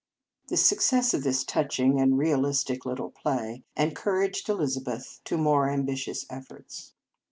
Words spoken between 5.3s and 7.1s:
more ambitious efforts.